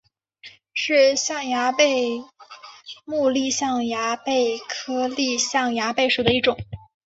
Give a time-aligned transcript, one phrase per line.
[0.73, 2.23] 是象牙贝
[3.05, 6.57] 目丽象牙贝科丽象牙贝属的一种。